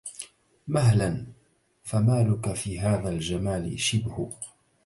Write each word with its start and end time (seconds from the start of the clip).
مهلا 0.67 1.25
فمالك 1.83 2.53
في 2.53 2.79
هذا 2.79 3.09
الجمال 3.09 3.79
شبه 3.79 4.31